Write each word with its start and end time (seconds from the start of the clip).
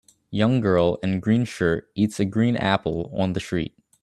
Young 0.31 0.61
girl 0.61 0.95
in 1.03 1.19
green 1.19 1.45
shirt 1.45 1.91
eats 1.93 2.19
a 2.19 2.25
green 2.25 2.55
apple 2.55 3.11
on 3.15 3.33
the 3.33 3.39
street 3.39 3.75